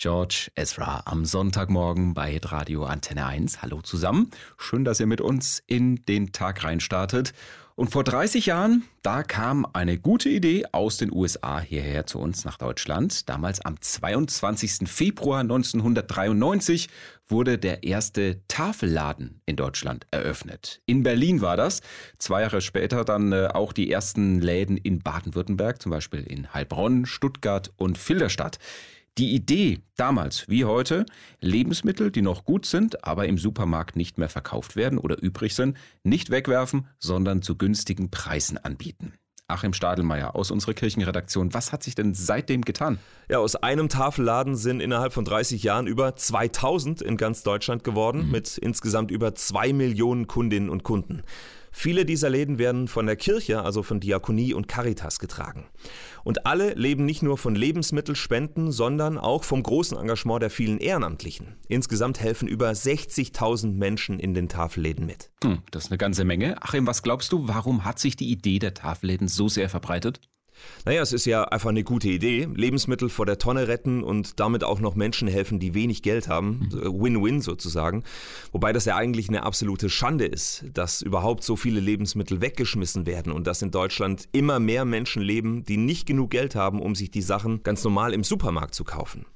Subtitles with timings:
[0.00, 3.60] George Ezra am Sonntagmorgen bei Radio Antenne 1.
[3.60, 4.30] Hallo zusammen.
[4.56, 7.34] Schön, dass ihr mit uns in den Tag reinstartet.
[7.74, 12.46] Und vor 30 Jahren, da kam eine gute Idee aus den USA hierher zu uns
[12.46, 13.28] nach Deutschland.
[13.28, 14.88] Damals am 22.
[14.88, 16.88] Februar 1993
[17.28, 20.80] wurde der erste Tafelladen in Deutschland eröffnet.
[20.86, 21.82] In Berlin war das.
[22.16, 27.04] Zwei Jahre später dann äh, auch die ersten Läden in Baden-Württemberg, zum Beispiel in Heilbronn,
[27.04, 28.58] Stuttgart und Filderstadt.
[29.18, 31.04] Die Idee damals wie heute,
[31.40, 35.76] Lebensmittel, die noch gut sind, aber im Supermarkt nicht mehr verkauft werden oder übrig sind,
[36.04, 39.14] nicht wegwerfen, sondern zu günstigen Preisen anbieten.
[39.50, 41.52] Achim Stadelmeier aus unserer Kirchenredaktion.
[41.52, 42.98] Was hat sich denn seitdem getan?
[43.28, 48.26] Ja, aus einem Tafelladen sind innerhalb von 30 Jahren über 2000 in ganz Deutschland geworden,
[48.26, 48.30] mhm.
[48.30, 51.22] mit insgesamt über zwei Millionen Kundinnen und Kunden.
[51.72, 55.66] Viele dieser Läden werden von der Kirche, also von Diakonie und Caritas getragen.
[56.24, 61.56] Und alle leben nicht nur von Lebensmittelspenden, sondern auch vom großen Engagement der vielen Ehrenamtlichen.
[61.68, 65.30] Insgesamt helfen über 60.000 Menschen in den Tafelläden mit.
[65.42, 66.60] Hm, das ist eine ganze Menge.
[66.62, 70.20] Achim, was glaubst du, warum hat sich die Idee der Tafelläden so sehr verbreitet?
[70.84, 72.48] Naja, es ist ja einfach eine gute Idee.
[72.54, 76.68] Lebensmittel vor der Tonne retten und damit auch noch Menschen helfen, die wenig Geld haben.
[76.72, 77.02] Mhm.
[77.02, 78.02] Win-win sozusagen.
[78.52, 83.32] Wobei das ja eigentlich eine absolute Schande ist, dass überhaupt so viele Lebensmittel weggeschmissen werden
[83.32, 87.10] und dass in Deutschland immer mehr Menschen leben, die nicht genug Geld haben, um sich
[87.10, 89.26] die Sachen ganz normal im Supermarkt zu kaufen.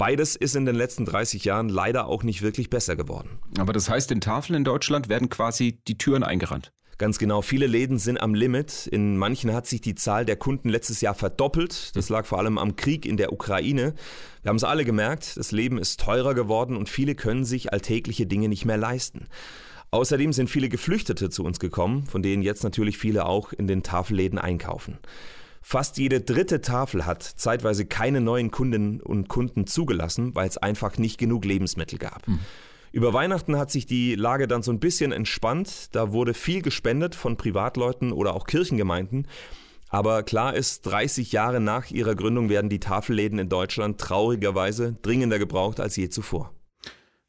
[0.00, 3.38] Beides ist in den letzten 30 Jahren leider auch nicht wirklich besser geworden.
[3.58, 6.72] Aber das heißt, in Tafeln in Deutschland werden quasi die Türen eingerannt.
[7.00, 7.40] Ganz genau.
[7.40, 8.86] Viele Läden sind am Limit.
[8.86, 11.96] In manchen hat sich die Zahl der Kunden letztes Jahr verdoppelt.
[11.96, 13.94] Das lag vor allem am Krieg in der Ukraine.
[14.42, 15.38] Wir haben es alle gemerkt.
[15.38, 19.28] Das Leben ist teurer geworden und viele können sich alltägliche Dinge nicht mehr leisten.
[19.90, 23.82] Außerdem sind viele Geflüchtete zu uns gekommen, von denen jetzt natürlich viele auch in den
[23.82, 24.98] Tafelläden einkaufen.
[25.62, 30.98] Fast jede dritte Tafel hat zeitweise keine neuen Kundinnen und Kunden zugelassen, weil es einfach
[30.98, 32.28] nicht genug Lebensmittel gab.
[32.28, 32.40] Mhm.
[32.92, 35.94] Über Weihnachten hat sich die Lage dann so ein bisschen entspannt.
[35.94, 39.28] Da wurde viel gespendet von Privatleuten oder auch Kirchengemeinden.
[39.88, 45.38] Aber klar ist, 30 Jahre nach ihrer Gründung werden die Tafelläden in Deutschland traurigerweise dringender
[45.38, 46.52] gebraucht als je zuvor.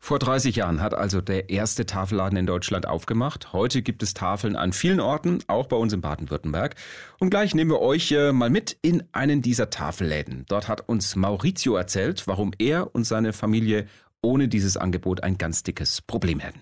[0.04, 3.54] Vor 30 Jahren hat also der erste Tafelladen in Deutschland aufgemacht.
[3.54, 6.76] Heute gibt es Tafeln an vielen Orten, auch bei uns in Baden-Württemberg.
[7.20, 10.46] Und gleich nehmen wir euch äh, mal mit in einen dieser Tafelläden.
[10.48, 13.86] Dort hat uns Maurizio erzählt, warum er und seine Familie
[14.22, 16.62] ohne dieses Angebot ein ganz dickes Problem hätten.